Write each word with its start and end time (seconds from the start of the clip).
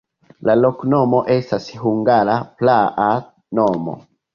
La 0.47 0.55
loknomo 0.61 1.21
estas 1.35 1.69
hungara 1.85 2.41
praa 2.59 3.11
nomo. 3.63 4.01